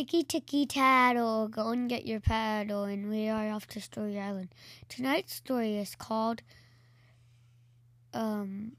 [0.00, 4.48] Ticky ticky taddle, go and get your paddle, and we are off to Story Island.
[4.88, 6.40] Tonight's story is called
[8.14, 8.72] um,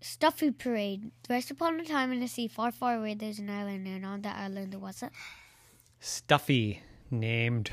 [0.00, 1.12] Stuffy Parade.
[1.30, 4.22] Once upon a time in the sea, far, far away, there's an island, and on
[4.22, 5.12] that island, what's it?
[6.00, 7.70] Stuffy named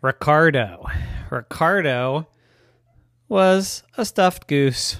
[0.00, 0.86] Ricardo.
[1.28, 2.26] Ricardo
[3.28, 4.96] was a stuffed goose.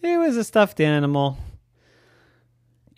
[0.00, 1.38] He was a stuffed animal.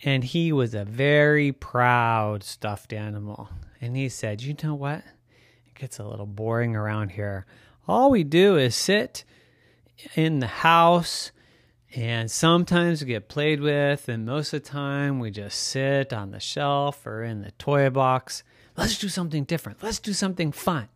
[0.03, 3.49] And he was a very proud stuffed animal.
[3.79, 4.99] And he said, You know what?
[5.67, 7.45] It gets a little boring around here.
[7.87, 9.23] All we do is sit
[10.15, 11.31] in the house
[11.93, 16.31] and sometimes we get played with, and most of the time we just sit on
[16.31, 18.43] the shelf or in the toy box.
[18.77, 19.83] Let's do something different.
[19.83, 20.87] Let's do something fun.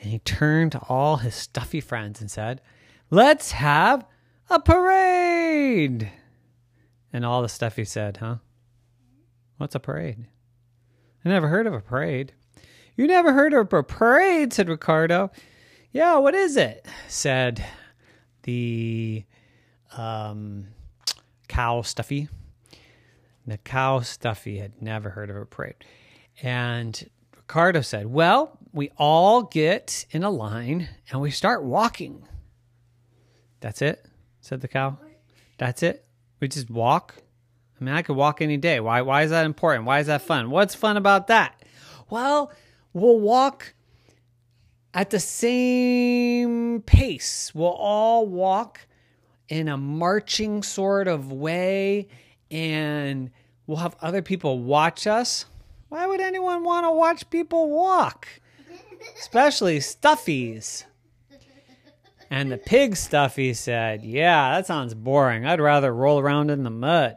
[0.00, 2.60] And he turned to all his stuffy friends and said,
[3.10, 4.04] Let's have
[4.50, 6.10] a parade.
[7.12, 8.36] And all the stuffy said, Huh?
[9.56, 10.26] What's a parade?
[11.24, 12.32] I never heard of a parade.
[12.96, 15.30] You never heard of a parade, said Ricardo.
[15.92, 16.86] Yeah, what is it?
[17.08, 17.64] said
[18.42, 19.24] the
[19.96, 20.68] um,
[21.48, 22.28] cow stuffy.
[23.46, 25.84] The cow stuffy had never heard of a parade.
[26.42, 32.26] And Ricardo said, Well, we all get in a line and we start walking.
[33.60, 34.04] That's it,
[34.40, 34.98] said the cow.
[35.56, 36.07] That's it.
[36.40, 37.16] We just walk.
[37.80, 38.80] I mean, I could walk any day.
[38.80, 39.84] Why why is that important?
[39.84, 40.50] Why is that fun?
[40.50, 41.62] What's fun about that?
[42.10, 42.52] Well,
[42.92, 43.74] we'll walk
[44.94, 47.54] at the same pace.
[47.54, 48.80] We'll all walk
[49.48, 52.08] in a marching sort of way
[52.50, 53.30] and
[53.66, 55.44] we'll have other people watch us.
[55.88, 58.28] Why would anyone want to watch people walk?
[59.18, 60.84] Especially stuffies.
[62.30, 65.46] And the pig stuffy said, Yeah, that sounds boring.
[65.46, 67.16] I'd rather roll around in the mud.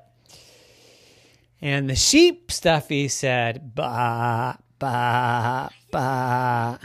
[1.61, 6.77] And the sheep stuffy said, Bah, bah, bah.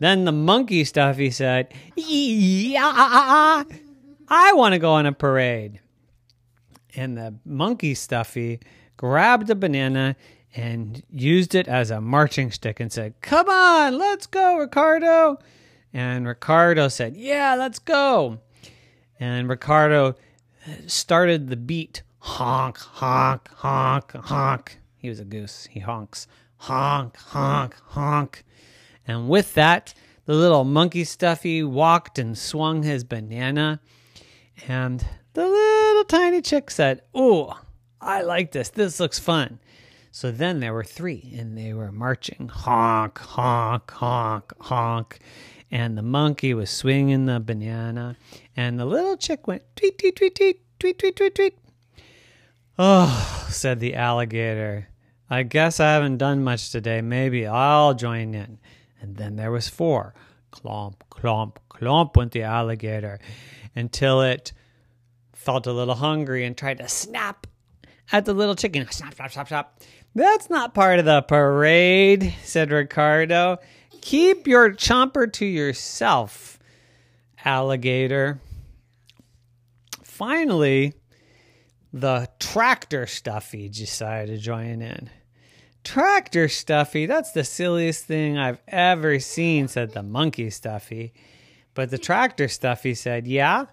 [0.00, 3.64] Then the monkey stuffy said, Yeah,
[4.28, 5.80] I want to go on a parade.
[6.94, 8.60] And the monkey stuffy
[8.96, 10.16] grabbed a banana
[10.54, 15.38] and used it as a marching stick and said, Come on, let's go, Ricardo.
[15.92, 18.38] And Ricardo said, Yeah, let's go.
[19.18, 20.14] And Ricardo
[20.86, 24.78] started the beat honk, honk, honk, honk.
[24.96, 25.68] He was a goose.
[25.70, 26.26] He honks.
[26.56, 28.44] Honk, honk, honk.
[29.06, 29.94] And with that,
[30.26, 33.80] the little monkey stuffy walked and swung his banana.
[34.66, 37.58] And the little tiny chick said, Oh,
[38.00, 38.68] I like this.
[38.68, 39.60] This looks fun.
[40.10, 45.20] So then there were three, and they were marching honk, honk, honk, honk.
[45.70, 48.16] And the monkey was swinging the banana,
[48.56, 51.58] and the little chick went tweet, tweet, tweet, tweet, tweet, tweet, tweet, tweet.
[52.78, 54.88] Oh, said the alligator.
[55.28, 57.02] I guess I haven't done much today.
[57.02, 58.58] Maybe I'll join in.
[59.00, 60.14] And then there was four.
[60.52, 63.18] Clomp, clomp, clomp went the alligator
[63.76, 64.52] until it
[65.34, 67.46] felt a little hungry and tried to snap
[68.10, 68.86] at the little chicken.
[68.90, 69.80] Snap, snap, snap, snap.
[70.14, 73.58] That's not part of the parade, said Ricardo.
[74.00, 76.58] Keep your chomper to yourself,
[77.44, 78.40] alligator.
[80.02, 80.94] Finally,
[81.92, 85.10] the tractor stuffy decided to join in.
[85.84, 91.14] Tractor stuffy, that's the silliest thing I've ever seen, said the monkey stuffy.
[91.74, 93.66] But the tractor stuffy said, Yeah,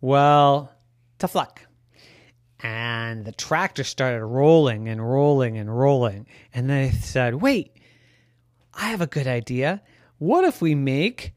[0.00, 0.72] well,
[1.18, 1.60] tough luck.
[2.60, 6.26] And the tractor started rolling and rolling and rolling.
[6.54, 7.76] And they said, Wait,
[8.76, 9.82] I have a good idea.
[10.18, 11.34] What if we make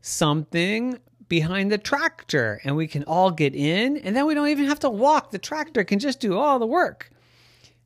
[0.00, 4.66] something behind the tractor and we can all get in and then we don't even
[4.66, 5.30] have to walk?
[5.30, 7.10] The tractor can just do all the work.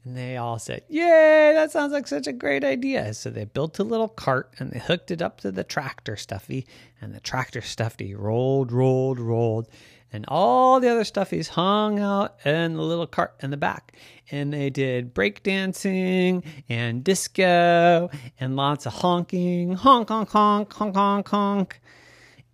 [0.05, 3.13] And they all said, Yay, that sounds like such a great idea.
[3.13, 6.67] So they built a little cart and they hooked it up to the tractor stuffy.
[7.03, 9.69] And the tractor stuffy rolled, rolled, rolled.
[10.13, 13.93] And all the other stuffies hung out in the little cart in the back.
[14.31, 18.11] And they did breakdancing and disco
[18.41, 21.81] and lots of honking honk, honk, honk, honk, honk, honk.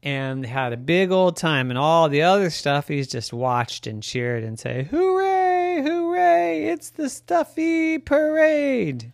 [0.02, 1.70] And they had a big old time.
[1.70, 7.08] And all the other stuffies just watched and cheered and say, Hooray, hooray, it's the
[7.08, 9.12] stuffy parade.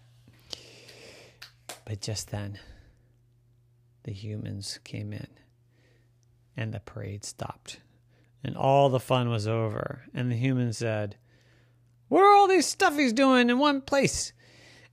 [1.85, 2.59] But just then,
[4.03, 5.29] the humans came in
[6.57, 7.79] and the parade stopped
[8.45, 10.03] and all the fun was over.
[10.15, 11.17] And the human said,
[12.09, 14.33] What are all these stuffies doing in one place?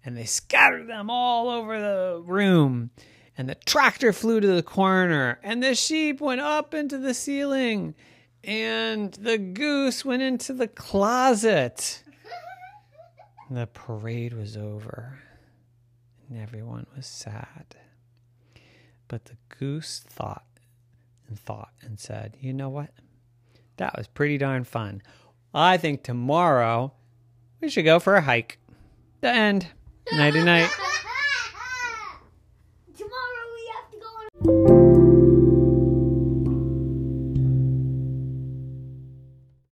[0.03, 2.91] And they scattered them all over the room.
[3.37, 7.95] And the tractor flew to the corner, and the sheep went up into the ceiling,
[8.43, 12.03] and the goose went into the closet.
[13.49, 15.19] The parade was over,
[16.27, 17.77] and everyone was sad.
[19.07, 20.45] But the goose thought
[21.27, 22.91] and thought and said, You know what?
[23.79, 25.01] That was pretty darn fun.
[25.53, 26.91] I think tomorrow
[27.61, 28.59] we should go for a hike.
[29.21, 29.67] The end.
[30.11, 30.69] Nighty night.
[32.97, 34.07] Tomorrow we have to go
[34.83, 34.88] on.